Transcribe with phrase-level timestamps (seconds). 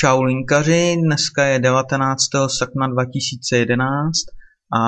[0.00, 2.22] Čau linkaři, dneska je 19.
[2.46, 3.90] srpna 2011
[4.78, 4.82] a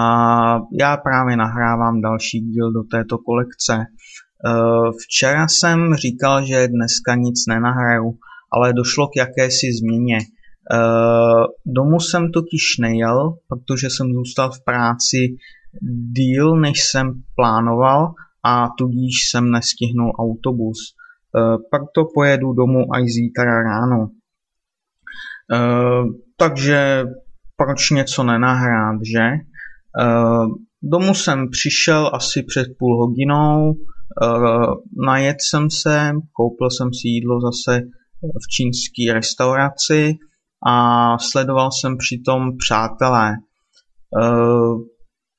[0.81, 3.75] já právě nahrávám další díl do této kolekce.
[3.75, 3.85] E,
[5.05, 8.19] včera jsem říkal, že dneska nic nenahraju,
[8.53, 10.19] ale došlo k jakési změně.
[10.19, 10.25] E,
[11.67, 15.37] domů jsem totiž nejel, protože jsem zůstal v práci
[16.17, 18.13] díl, než jsem plánoval
[18.45, 20.79] a tudíž jsem nestihnul autobus.
[20.79, 21.41] E,
[21.71, 24.09] proto pojedu domů až zítra ráno.
[25.55, 26.05] Eh,
[26.37, 27.05] takže
[27.57, 29.25] proč něco nenahrát, že?
[30.01, 30.47] Uh,
[30.83, 34.75] domů jsem přišel asi před půl hodinou, uh,
[35.07, 37.81] najet jsem se, koupil jsem si jídlo zase
[38.23, 40.15] v čínské restauraci
[40.67, 43.33] a sledoval jsem přitom přátelé.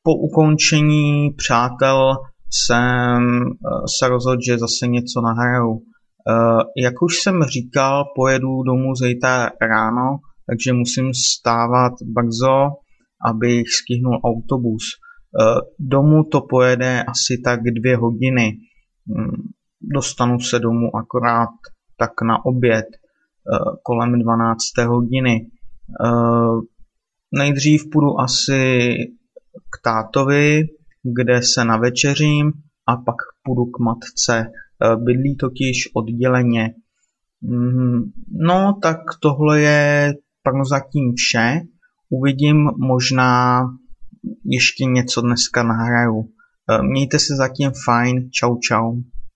[0.04, 2.16] Po ukončení přátel
[2.52, 3.44] jsem
[4.00, 5.82] se rozhodl, že zase něco nahraju.
[6.30, 12.68] Eh, jak už jsem říkal, pojedu domů zítra ráno, takže musím stávat brzo,
[13.26, 14.84] abych stihnul autobus.
[15.42, 18.58] Eh, domů to pojede asi tak dvě hodiny.
[19.08, 19.50] Hm,
[19.82, 21.50] dostanu se domů akorát
[21.98, 24.62] tak na oběd eh, kolem 12.
[24.88, 25.48] hodiny.
[27.32, 28.94] Nejdřív půjdu asi
[29.72, 30.64] k tátovi,
[31.04, 32.52] kde se navečeřím
[32.88, 34.52] a pak půjdu k matce
[34.96, 36.74] bydlí totiž odděleně.
[37.42, 40.14] Mm, no, tak tohle je
[40.44, 41.62] prozatím vše.
[42.10, 43.62] Uvidím, možná
[44.46, 46.30] ještě něco dneska nahraju.
[46.70, 48.30] Eh, mějte se zatím fajn.
[48.32, 48.96] Čau, čau.